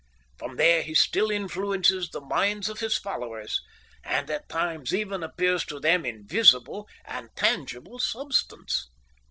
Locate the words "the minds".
2.09-2.69